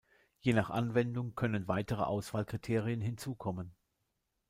[0.39, 3.75] Je nach Anwendung können weitere Auswahlkriterien hinzukommen.